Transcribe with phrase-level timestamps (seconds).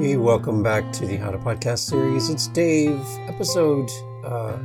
[0.00, 2.30] Hey, welcome back to the How to Podcast series.
[2.30, 3.90] It's Dave, episode
[4.24, 4.56] uh,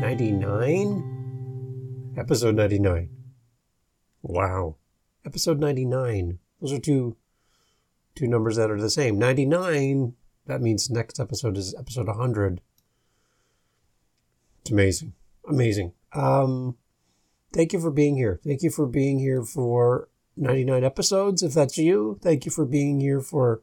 [0.00, 2.14] 99?
[2.16, 3.10] Episode 99.
[4.22, 4.76] Wow.
[5.26, 6.38] Episode 99.
[6.60, 7.16] Those are two
[8.14, 9.18] two numbers that are the same.
[9.18, 10.14] 99,
[10.46, 12.60] that means next episode is episode 100.
[14.60, 15.14] It's amazing.
[15.48, 15.94] Amazing.
[16.12, 16.76] Um,
[17.52, 18.38] thank you for being here.
[18.44, 22.20] Thank you for being here for 99 episodes, if that's you.
[22.22, 23.62] Thank you for being here for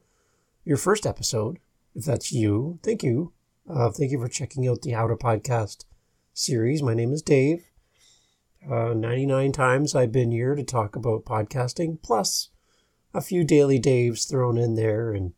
[0.68, 1.58] your first episode,
[1.94, 2.78] if that's you.
[2.82, 3.32] Thank you.
[3.66, 5.86] Uh, thank you for checking out the to Podcast
[6.34, 6.82] series.
[6.82, 7.70] My name is Dave.
[8.70, 12.50] Uh, 99 times I've been here to talk about podcasting, plus
[13.14, 15.32] a few daily Daves thrown in there and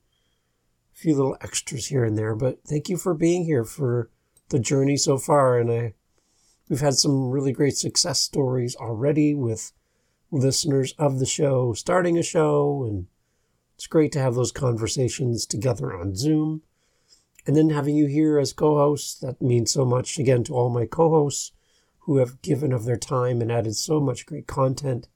[0.92, 2.34] a few little extras here and there.
[2.34, 4.10] But thank you for being here for
[4.48, 5.60] the journey so far.
[5.60, 5.94] And I,
[6.68, 9.70] we've had some really great success stories already with
[10.32, 13.06] listeners of the show starting a show and
[13.80, 16.60] it's great to have those conversations together on Zoom.
[17.46, 20.68] And then having you here as co hosts, that means so much again to all
[20.68, 21.52] my co hosts
[22.00, 25.09] who have given of their time and added so much great content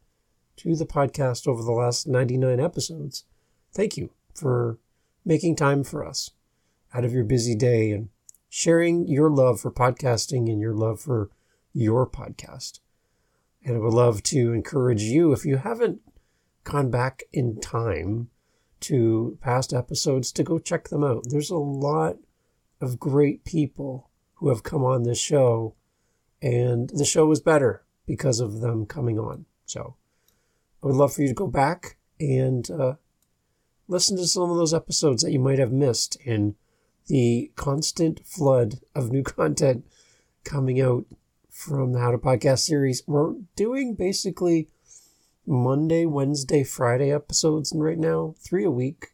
[0.56, 3.24] to the podcast over the last 99 episodes.
[3.74, 4.78] Thank you for
[5.26, 6.30] making time for us
[6.94, 8.08] out of your busy day and
[8.48, 11.28] sharing your love for podcasting and your love for
[11.74, 12.80] your podcast.
[13.62, 16.00] And I would love to encourage you, if you haven't
[16.64, 18.30] gone back in time
[18.84, 21.24] to past episodes to go check them out.
[21.28, 22.16] There's a lot
[22.80, 25.74] of great people who have come on this show,
[26.42, 29.46] and the show is better because of them coming on.
[29.66, 29.96] So
[30.82, 32.94] I would love for you to go back and uh,
[33.88, 36.56] listen to some of those episodes that you might have missed in
[37.06, 39.86] the constant flood of new content
[40.44, 41.06] coming out
[41.50, 43.02] from the How to Podcast series.
[43.06, 44.68] We're doing basically
[45.46, 49.08] Monday, Wednesday, Friday episodes and right now, three a week.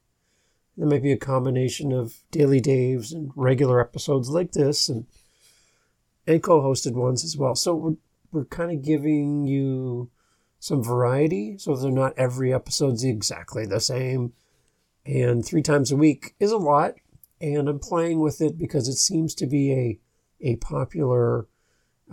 [0.76, 5.06] There might be a combination of daily Daves and regular episodes like this and
[6.26, 7.54] and co-hosted ones as well.
[7.54, 7.96] So we're
[8.32, 10.10] we're kind of giving you
[10.60, 14.32] some variety so they're not every episode's exactly the same.
[15.04, 16.94] And three times a week is a lot.
[17.40, 19.98] And I'm playing with it because it seems to be a
[20.42, 21.46] a popular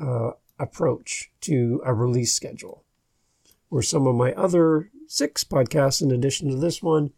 [0.01, 2.83] uh, approach to a release schedule
[3.69, 7.11] or some of my other six podcasts in addition to this one,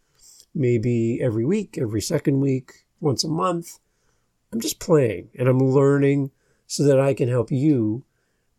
[0.53, 3.79] maybe every week, every second week, once a month.
[4.51, 6.31] I'm just playing and I'm learning
[6.65, 8.03] so that I can help you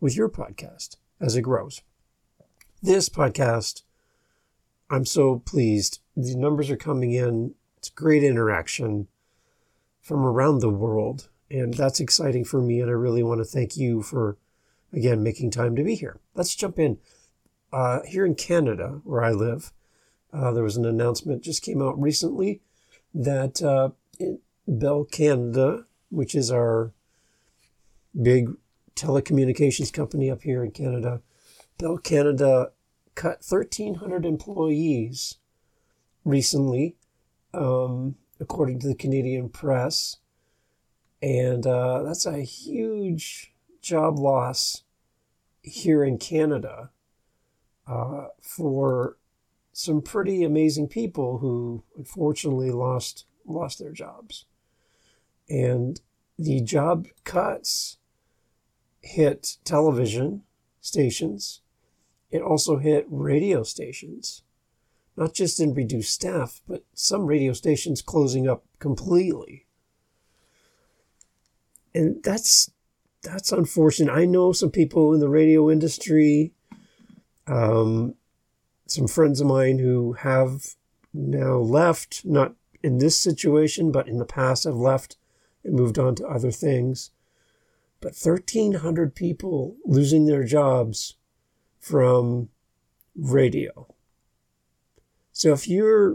[0.00, 1.82] with your podcast as it grows.
[2.82, 3.82] This podcast,
[4.88, 6.00] I'm so pleased.
[6.16, 7.54] The numbers are coming in.
[7.76, 9.08] It's great interaction
[10.00, 11.28] from around the world.
[11.50, 12.80] And that's exciting for me.
[12.80, 14.38] And I really want to thank you for,
[14.92, 16.20] again, making time to be here.
[16.34, 16.98] Let's jump in
[17.72, 19.72] uh, here in Canada, where I live,
[20.32, 22.60] uh, there was an announcement just came out recently
[23.14, 23.90] that uh,
[24.66, 26.92] Bell Canada, which is our
[28.20, 28.50] big
[28.94, 31.20] telecommunications company up here in Canada,
[31.78, 32.72] Bell Canada
[33.14, 35.38] cut 1,300 employees
[36.24, 36.96] recently,
[37.52, 40.18] um, according to the Canadian press.
[41.22, 44.84] And uh, that's a huge job loss
[45.62, 46.90] here in Canada
[47.90, 49.16] uh, for
[49.72, 54.44] some pretty amazing people who unfortunately lost lost their jobs.
[55.48, 56.00] And
[56.38, 57.98] the job cuts
[59.00, 60.42] hit television
[60.80, 61.62] stations.
[62.30, 64.42] It also hit radio stations,
[65.16, 69.66] not just in reduced staff, but some radio stations closing up completely.
[71.92, 72.70] And that's
[73.22, 74.12] that's unfortunate.
[74.12, 76.52] I know some people in the radio industry
[77.50, 78.14] um,
[78.86, 80.74] some friends of mine who have
[81.12, 85.16] now left, not in this situation, but in the past have left
[85.64, 87.10] and moved on to other things.
[88.00, 91.16] But 1,300 people losing their jobs
[91.78, 92.48] from
[93.16, 93.94] radio.
[95.32, 96.14] So if you're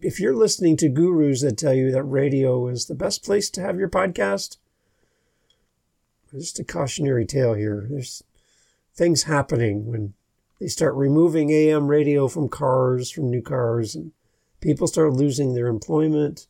[0.00, 3.62] if you're listening to gurus that tell you that radio is the best place to
[3.62, 4.58] have your podcast,
[6.30, 7.86] just a cautionary tale here.
[7.88, 8.22] There's
[8.94, 10.14] things happening when
[10.58, 14.12] they start removing AM radio from cars, from new cars, and
[14.60, 16.46] people start losing their employment.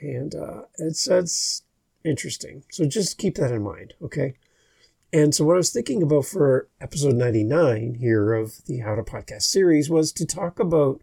[0.00, 1.62] And uh, it's, it's
[2.04, 2.64] interesting.
[2.70, 4.34] So just keep that in mind, okay?
[5.12, 9.02] And so, what I was thinking about for episode 99 here of the How to
[9.02, 11.00] Podcast series was to talk about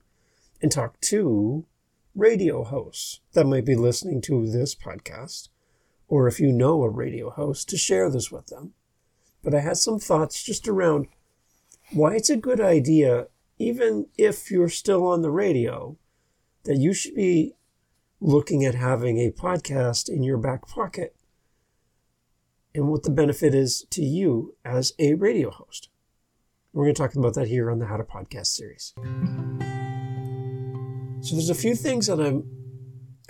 [0.62, 1.66] and talk to
[2.14, 5.50] radio hosts that might be listening to this podcast,
[6.08, 8.74] or if you know a radio host, to share this with them.
[9.44, 11.08] But I had some thoughts just around
[11.92, 13.28] why it's a good idea,
[13.58, 15.98] even if you're still on the radio,
[16.64, 17.54] that you should be
[18.20, 21.16] looking at having a podcast in your back pocket
[22.74, 25.90] and what the benefit is to you as a radio host.
[26.74, 28.94] We're going to talk about that here on the How to Podcast series.
[31.22, 32.44] So there's a few things that I'm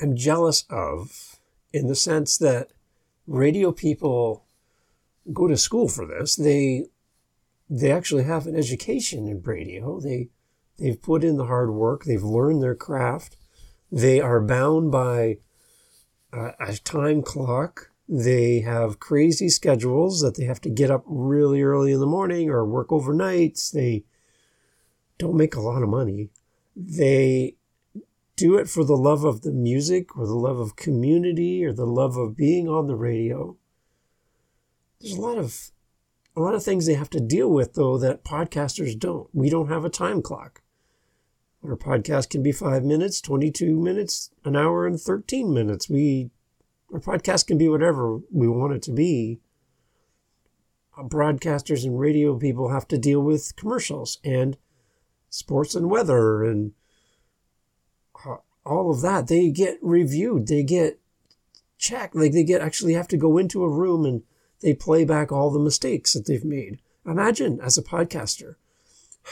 [0.01, 1.39] I'm jealous of
[1.71, 2.71] in the sense that
[3.27, 4.43] radio people
[5.31, 6.35] go to school for this.
[6.35, 6.87] They
[7.69, 9.99] they actually have an education in radio.
[9.99, 10.29] They
[10.77, 12.03] they've put in the hard work.
[12.03, 13.37] They've learned their craft.
[13.91, 15.37] They are bound by
[16.31, 17.91] a, a time clock.
[18.07, 22.49] They have crazy schedules that they have to get up really early in the morning
[22.49, 23.71] or work overnights.
[23.71, 24.03] They
[25.17, 26.29] don't make a lot of money.
[26.75, 27.55] They
[28.35, 31.85] do it for the love of the music or the love of community or the
[31.85, 33.55] love of being on the radio.
[34.99, 35.71] There's a lot of
[36.35, 39.29] a lot of things they have to deal with though that podcasters don't.
[39.33, 40.61] We don't have a time clock.
[41.63, 45.89] Our podcast can be 5 minutes, 22 minutes, an hour and 13 minutes.
[45.89, 46.29] We
[46.93, 49.39] our podcast can be whatever we want it to be.
[50.97, 54.57] Uh, broadcasters and radio people have to deal with commercials and
[55.29, 56.73] sports and weather and
[58.25, 59.27] uh, all of that.
[59.27, 60.47] They get reviewed.
[60.47, 60.99] They get
[61.77, 62.15] checked.
[62.15, 64.23] Like they get actually have to go into a room and
[64.61, 66.79] they play back all the mistakes that they've made.
[67.05, 68.55] Imagine as a podcaster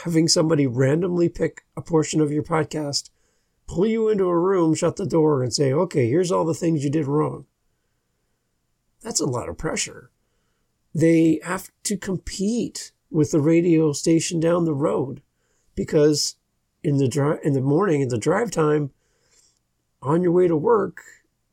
[0.02, 3.10] having somebody randomly pick a portion of your podcast,
[3.68, 6.82] pull you into a room, shut the door, and say, okay, here's all the things
[6.82, 7.46] you did wrong.
[9.02, 10.10] That's a lot of pressure.
[10.94, 15.22] They have to compete with the radio station down the road
[15.76, 16.36] because
[16.82, 18.90] in the dri- in the morning in the drive time
[20.02, 20.98] on your way to work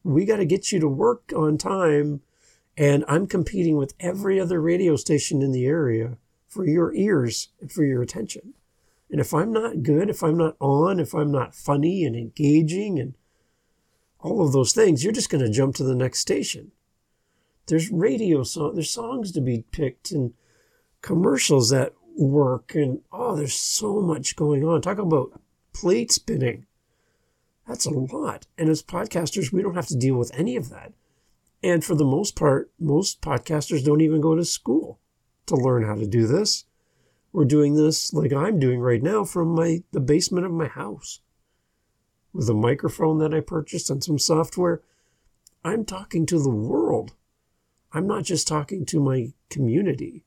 [0.04, 2.22] we got to get you to work on time
[2.82, 6.18] and i'm competing with every other radio station in the area
[6.48, 8.56] for your ears and for your attention.
[9.10, 13.00] And if i'm not good if i'm not on if i'm not funny and engaging
[13.00, 13.14] and
[14.20, 16.72] all of those things you're just going to jump to the next station.
[17.68, 20.34] There's radio song there's songs to be picked and
[21.02, 24.82] commercials that work and oh there's so much going on.
[24.82, 25.40] Talk about
[25.72, 26.66] plate spinning.
[27.68, 28.48] That's a lot.
[28.58, 30.94] And as podcasters we don't have to deal with any of that
[31.64, 35.00] and for the most part most podcasters don't even go to school
[35.46, 36.66] to learn how to do this.
[37.34, 41.22] We're doing this like i'm doing right now from my the basement of my house.
[42.34, 44.82] With a microphone that i purchased and some software.
[45.64, 47.14] I'm talking to the world.
[47.94, 50.24] I'm not just talking to my community.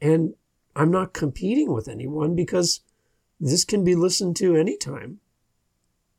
[0.00, 0.34] And
[0.76, 2.80] I'm not competing with anyone because
[3.40, 5.18] this can be listened to anytime.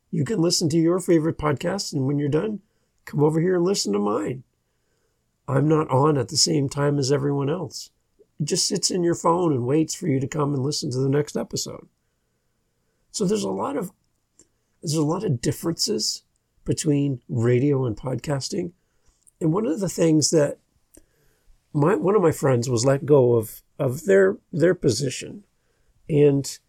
[0.10, 2.60] You can listen to your favorite podcast, and when you're done,
[3.06, 4.44] come over here and listen to mine.
[5.48, 7.90] I'm not on at the same time as everyone else.
[8.40, 11.00] It just sits in your phone and waits for you to come and listen to
[11.00, 11.88] the next episode.
[13.12, 13.92] So there's a lot of
[14.82, 16.24] there's a lot of differences
[16.66, 18.72] between radio and podcasting.
[19.40, 20.58] And one of the things that
[21.74, 25.44] my one of my friends was let go of of their their position
[26.10, 26.60] and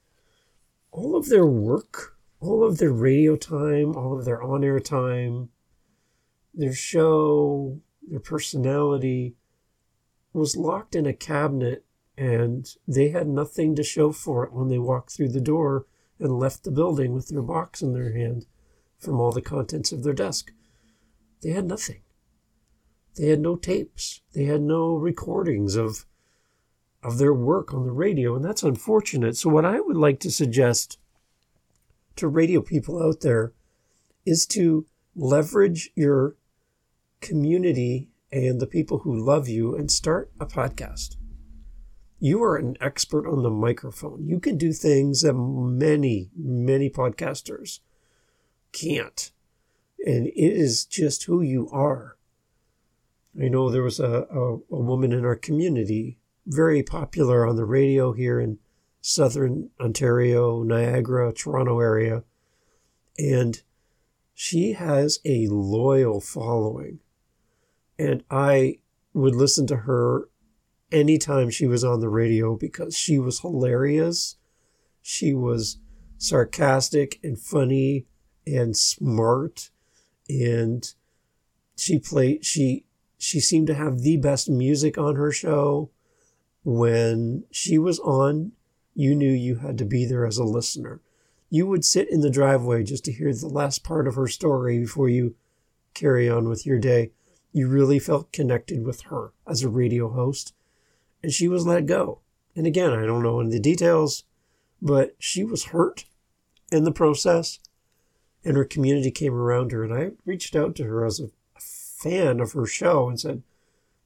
[0.91, 5.49] all of their work all of their radio time all of their on-air time
[6.55, 9.35] their show their personality
[10.33, 11.85] was locked in a cabinet
[12.17, 15.87] and they had nothing to show for it when they walked through the door
[16.19, 18.47] and left the building with their box in their hand
[18.99, 20.53] from all the contents of their desk
[21.43, 22.03] they had nothing
[23.17, 24.23] they had no tapes.
[24.33, 26.07] They had no recordings of
[27.03, 29.37] of their work on the radio, and that's unfortunate.
[29.37, 30.99] So what I would like to suggest
[32.15, 33.53] to radio people out there
[34.25, 34.87] is to
[35.17, 36.37] leverage your
[37.23, 41.17] community and the people who love you and start a podcast.
[42.19, 44.27] You are an expert on the microphone.
[44.27, 47.81] You can do things that many, many podcasters
[48.73, 49.33] can't.
[50.05, 52.17] And it is just who you are.
[53.41, 57.65] I know there was a, a, a, woman in our community, very popular on the
[57.65, 58.59] radio here in
[59.01, 62.25] southern Ontario, Niagara, Toronto area.
[63.19, 63.63] And
[64.35, 67.01] she has a loyal following.
[68.03, 68.79] And I
[69.15, 70.29] would listen to her
[70.91, 74.39] anytime she was on the radio because she was hilarious.
[75.01, 75.79] She was
[76.19, 78.07] sarcastic and funny
[78.45, 79.71] and smart.
[80.29, 80.85] And
[81.77, 82.87] she played, she,
[83.19, 85.91] she seemed to have the best music on her show.
[86.65, 88.51] When she was on,
[88.95, 91.01] you knew you had to be there as a listener.
[91.51, 94.81] You would sit in the driveway just to hear the last part of her story
[94.81, 95.37] before you
[95.95, 97.13] carry on with your day.
[97.53, 100.55] You really felt connected with her as a radio host.
[101.23, 102.21] And she was let go.
[102.57, 104.25] And again, I don't know of the details,
[104.81, 106.05] but she was hurt
[106.71, 107.59] in the process.
[108.45, 109.85] and her community came around her.
[109.85, 111.31] And I reached out to her as a
[111.61, 113.43] fan of her show and said,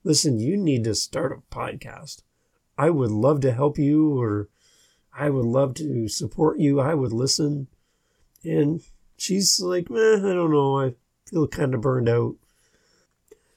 [0.04, 2.22] Listen, you need to start a podcast.
[2.78, 4.48] I would love to help you, or
[5.12, 6.78] I would love to support you.
[6.78, 7.68] I would listen.
[8.44, 8.82] And
[9.16, 10.78] she's like, eh, I don't know.
[10.78, 10.94] I
[11.28, 12.36] feel kind of burned out.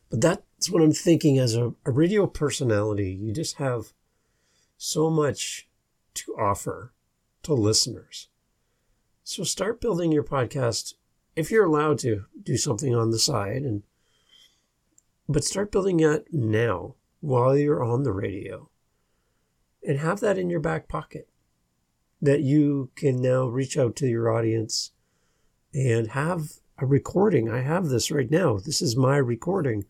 [0.09, 3.11] But that's what I'm thinking as a, a radio personality.
[3.11, 3.93] You just have
[4.77, 5.67] so much
[6.15, 6.93] to offer
[7.43, 8.29] to listeners.
[9.23, 10.95] So start building your podcast
[11.35, 13.83] if you're allowed to do something on the side and
[15.27, 18.69] but start building it now while you're on the radio
[19.87, 21.29] and have that in your back pocket
[22.21, 24.91] that you can now reach out to your audience
[25.73, 27.49] and have a recording.
[27.49, 28.57] I have this right now.
[28.57, 29.85] This is my recording.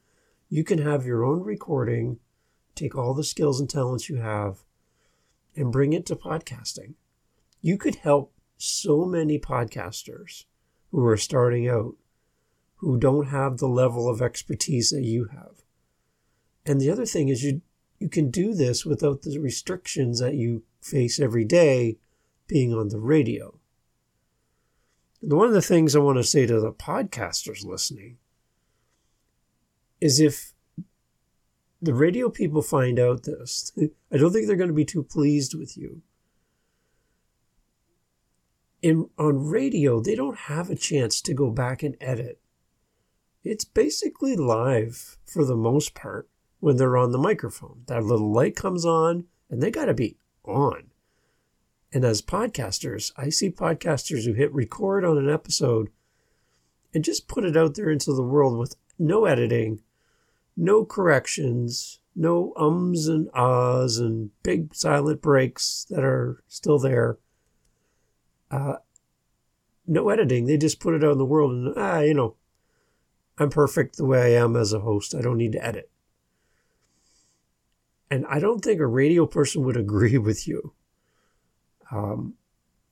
[0.49, 2.19] You can have your own recording,
[2.73, 4.63] take all the skills and talents you have,
[5.55, 6.95] and bring it to podcasting.
[7.61, 10.45] You could help so many podcasters
[10.91, 11.95] who are starting out
[12.77, 15.61] who don't have the level of expertise that you have.
[16.65, 17.61] And the other thing is you
[17.99, 21.97] you can do this without the restrictions that you face every day
[22.47, 23.59] being on the radio.
[25.21, 28.18] And one of the things I want to say to the podcasters listening
[30.01, 30.53] is if
[31.81, 33.71] the radio people find out this,
[34.11, 36.01] I don't think they're going to be too pleased with you.
[38.81, 42.39] In on radio, they don't have a chance to go back and edit
[43.43, 46.29] it's basically live for the most part
[46.59, 47.83] when they're on the microphone.
[47.87, 50.91] That little light comes on and they got to be on.
[51.91, 55.89] And as podcasters, I see podcasters who hit record on an episode
[56.93, 59.81] and just put it out there into the world with no editing,
[60.59, 67.17] no corrections, no ums and ahs and big silent breaks that are still there.
[68.51, 68.75] Uh,
[69.87, 70.45] no editing.
[70.45, 72.35] They just put it out in the world and, ah, you know,
[73.37, 75.15] I'm perfect the way I am as a host.
[75.15, 75.89] I don't need to edit.
[78.11, 80.73] And I don't think a radio person would agree with you.
[81.89, 82.33] Um,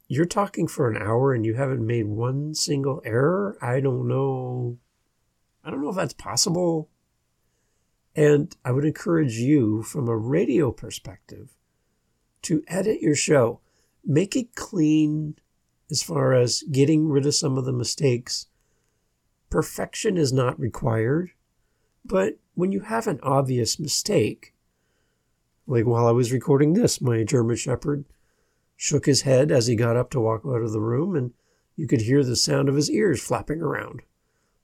[0.07, 3.57] you're talking for an hour and you haven't made one single error.
[3.61, 4.77] I don't know.
[5.65, 6.89] I don't know if that's possible.
[8.17, 11.55] And I would encourage you, from a radio perspective,
[12.41, 13.61] to edit your show.
[14.03, 15.35] Make it clean
[15.89, 18.47] as far as getting rid of some of the mistakes
[19.49, 21.31] Perfection is not required,
[22.03, 24.53] but when you have an obvious mistake,
[25.65, 28.03] like while I was recording this, my German Shepherd
[28.75, 31.33] shook his head as he got up to walk out of the room, and
[31.77, 34.01] you could hear the sound of his ears flapping around.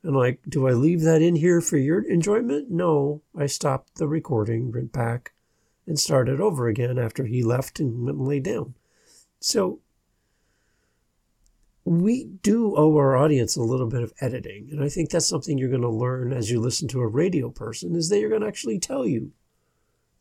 [0.03, 2.69] And like, do I leave that in here for your enjoyment?
[2.69, 5.33] No, I stopped the recording, went back,
[5.87, 8.75] and started over again after he left and went and lay down.
[9.39, 9.79] So
[11.85, 14.69] we do owe our audience a little bit of editing.
[14.71, 17.49] And I think that's something you're going to learn as you listen to a radio
[17.49, 19.31] person is they're going to actually tell you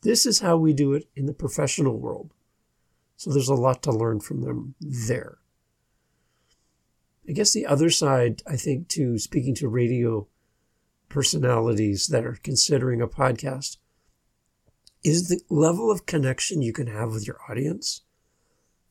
[0.01, 2.33] this is how we do it in the professional world.
[3.15, 5.37] So there's a lot to learn from them there.
[7.27, 10.27] I guess the other side, I think, to speaking to radio
[11.09, 13.77] personalities that are considering a podcast
[15.03, 18.01] is the level of connection you can have with your audience,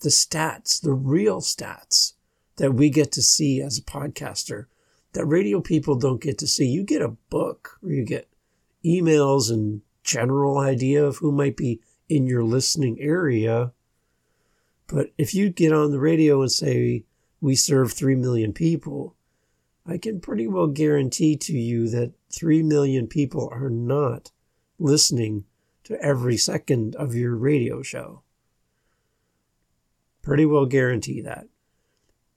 [0.00, 2.14] the stats, the real stats
[2.56, 4.66] that we get to see as a podcaster
[5.12, 6.66] that radio people don't get to see.
[6.66, 8.28] You get a book or you get
[8.84, 13.72] emails and general idea of who might be in your listening area.
[14.86, 17.04] But if you get on the radio and say,
[17.42, 19.16] we serve 3 million people,
[19.84, 24.30] I can pretty well guarantee to you that 3 million people are not
[24.78, 25.44] listening
[25.84, 28.22] to every second of your radio show.
[30.22, 31.48] Pretty well guarantee that.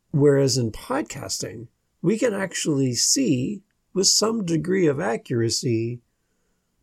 [0.10, 1.68] Whereas in podcasting,
[2.02, 3.62] we can actually see
[3.94, 6.02] with some degree of accuracy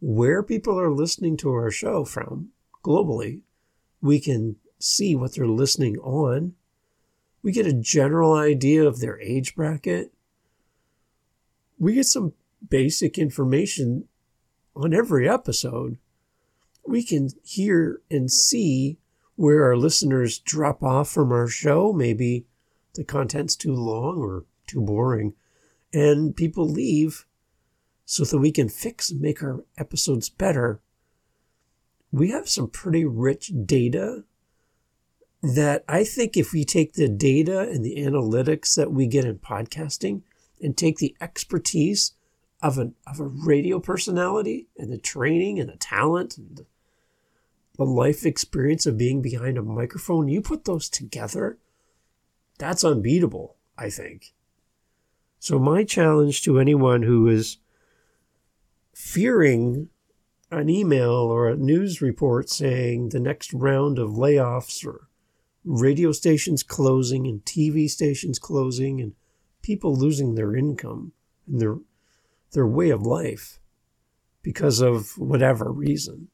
[0.00, 2.50] where people are listening to our show from
[2.84, 3.42] globally.
[4.00, 6.54] We can see what they're listening on.
[7.42, 10.12] We get a general idea of their age bracket.
[11.78, 12.34] We get some
[12.68, 14.08] basic information
[14.76, 15.98] on every episode.
[16.86, 18.98] We can hear and see
[19.36, 22.46] where our listeners drop off from our show, maybe
[22.94, 25.34] the content's too long or too boring,
[25.92, 27.26] and people leave
[28.04, 30.80] so that we can fix and make our episodes better.
[32.10, 34.24] We have some pretty rich data
[35.42, 39.38] that I think if we take the data and the analytics that we get in
[39.38, 40.22] podcasting
[40.60, 42.12] and take the expertise
[42.62, 46.66] of, an, of a radio personality and the training and the talent and the,
[47.76, 51.58] the life experience of being behind a microphone, you put those together
[52.62, 54.34] that's unbeatable, I think.
[55.40, 57.58] So, my challenge to anyone who is
[58.94, 59.88] fearing
[60.50, 65.08] an email or a news report saying the next round of layoffs or
[65.64, 69.14] radio stations closing and TV stations closing and
[69.62, 71.12] people losing their income
[71.46, 71.76] and their
[72.52, 73.60] their way of life
[74.42, 76.28] because of whatever reason.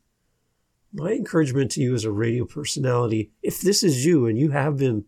[0.92, 4.78] My encouragement to you as a radio personality, if this is you and you have
[4.78, 5.04] been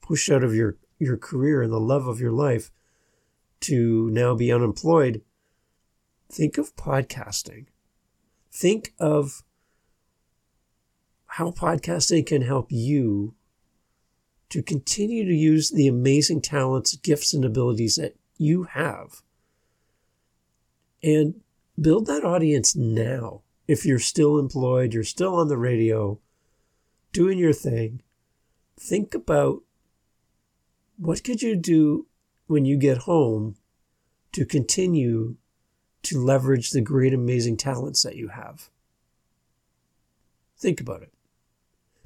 [0.00, 2.70] pushed out of your, your career and the love of your life
[3.60, 5.22] to now be unemployed,
[6.30, 7.66] think of podcasting.
[8.52, 9.42] Think of
[11.26, 13.34] how podcasting can help you
[14.50, 19.22] to continue to use the amazing talents, gifts, and abilities that you have.
[21.02, 21.40] And
[21.80, 23.42] build that audience now.
[23.66, 26.20] If you're still employed, you're still on the radio,
[27.12, 28.02] doing your thing,
[28.78, 29.62] think about
[30.98, 32.06] what could you do
[32.46, 33.56] when you get home
[34.32, 35.36] to continue
[36.02, 38.70] to leverage the great, amazing talents that you have?
[40.58, 41.12] Think about it.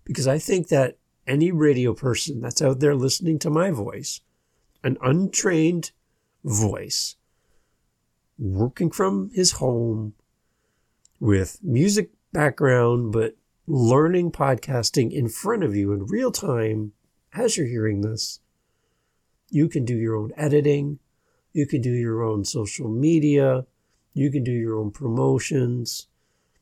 [0.05, 4.21] Because I think that any radio person that's out there listening to my voice,
[4.83, 5.93] an untrained
[6.45, 7.17] voice,
[8.39, 10.15] working from his home
[11.19, 13.37] with music background, but
[13.67, 16.93] learning podcasting in front of you in real time
[17.33, 18.41] as you're hearing this.
[19.51, 20.99] You can do your own editing.
[21.53, 23.67] You can do your own social media.
[24.15, 26.09] You can do your own promotions.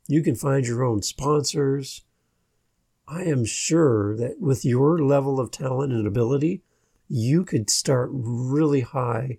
[0.06, 2.04] You can find your own sponsors.
[3.10, 6.60] I am sure that with your level of talent and ability,
[7.08, 9.38] you could start really high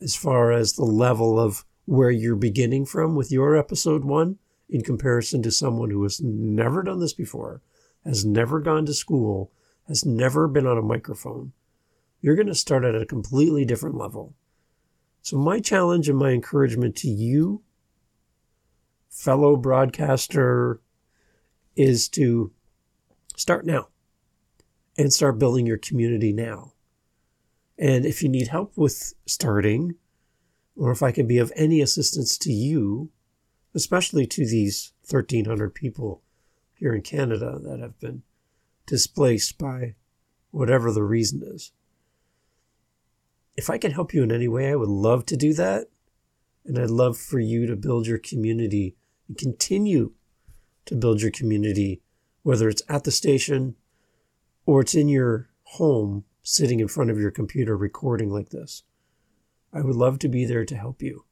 [0.00, 4.38] as far as the level of where you're beginning from with your episode one
[4.70, 7.60] in comparison to someone who has never done this before,
[8.02, 9.52] has never gone to school,
[9.86, 11.52] has never been on a microphone.
[12.22, 14.34] You're going to start at a completely different level.
[15.20, 17.62] So, my challenge and my encouragement to you,
[19.10, 20.80] fellow broadcaster,
[21.76, 22.52] is to
[23.36, 23.88] start now
[24.98, 26.72] and start building your community now.
[27.78, 29.94] And if you need help with starting,
[30.74, 33.10] or if I can be of any assistance to you,
[33.74, 36.22] especially to these 1,300 people
[36.74, 38.22] here in Canada that have been
[38.86, 39.94] displaced by
[40.50, 41.72] whatever the reason is.
[43.56, 45.88] If I can help you in any way, I would love to do that.
[46.64, 48.96] And I'd love for you to build your community
[49.28, 50.12] and continue
[50.86, 52.02] to build your community,
[52.46, 53.74] whether it's at the station
[54.66, 58.84] or it's in your home sitting in front of your computer recording like this.
[59.72, 61.24] I would love to be there to help you.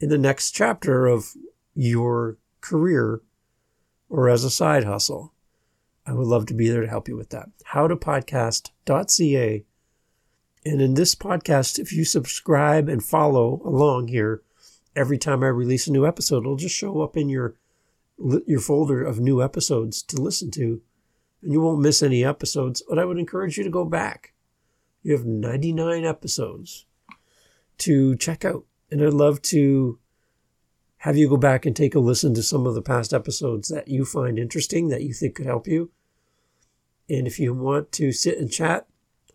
[0.00, 1.34] In the next chapter of
[1.72, 3.20] your career
[4.08, 5.32] or as a side hustle,
[6.04, 7.50] I would love to be there to help you with that.
[7.70, 9.64] Howtopodcast.ca.
[10.66, 14.42] And in this podcast, if you subscribe and follow along here,
[14.96, 17.54] every time I release a new episode, it'll just show up in your
[18.18, 20.80] your folder of new episodes to listen to
[21.44, 22.82] and you won't miss any episodes.
[22.88, 24.32] But I would encourage you to go back.
[25.02, 26.86] You have 99 episodes
[27.78, 28.64] to check out.
[28.90, 29.98] And I'd love to
[30.98, 33.88] have you go back and take a listen to some of the past episodes that
[33.88, 35.90] you find interesting, that you think could help you.
[37.10, 38.86] And if you want to sit and chat,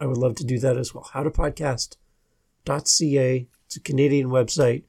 [0.01, 1.07] I would love to do that as well.
[1.13, 3.47] Howtopodcast.ca.
[3.65, 4.83] It's a Canadian website.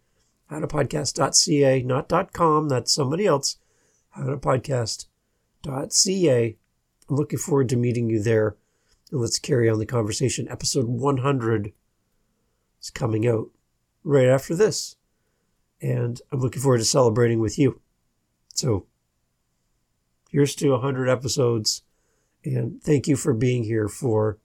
[0.51, 2.69] Howtopodcast.ca, not .com.
[2.71, 3.59] That's somebody else.
[4.17, 6.57] Howtopodcast.ca.
[7.09, 8.57] I'm looking forward to meeting you there.
[9.11, 10.49] And let's carry on the conversation.
[10.49, 11.73] Episode 100
[12.81, 13.51] is coming out
[14.05, 14.97] right after this.
[15.83, 17.81] And I'm looking forward to celebrating with you.
[18.55, 18.87] So
[20.31, 21.83] here's to 100 episodes.
[22.45, 24.39] And thank you for being here for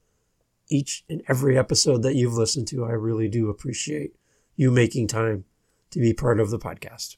[0.70, 2.86] each and every episode that you've listened to.
[2.86, 4.16] I really do appreciate
[4.56, 5.44] you making time
[5.92, 7.18] to be part of the podcast.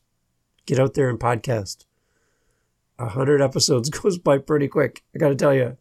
[0.66, 1.86] Get out there and podcast
[3.00, 5.04] a hundred episodes goes by pretty quick.
[5.16, 5.78] I got to tell you,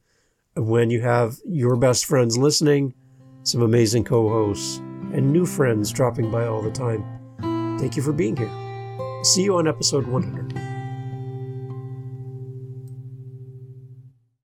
[0.57, 2.95] when you have your best friends listening,
[3.43, 4.79] some amazing co-hosts,
[5.13, 7.05] and new friends dropping by all the time.
[7.79, 8.51] Thank you for being here.
[9.23, 10.66] See you on episode 100.